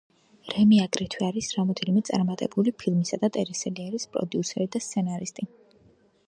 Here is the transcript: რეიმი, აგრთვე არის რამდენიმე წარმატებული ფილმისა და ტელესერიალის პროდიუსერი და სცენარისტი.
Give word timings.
რეიმი, 0.51 0.77
აგრთვე 0.85 1.27
არის 1.27 1.49
რამდენიმე 1.57 2.01
წარმატებული 2.07 2.73
ფილმისა 2.85 3.21
და 3.25 3.29
ტელესერიალის 3.37 4.09
პროდიუსერი 4.17 4.69
და 4.79 4.83
სცენარისტი. 4.87 5.49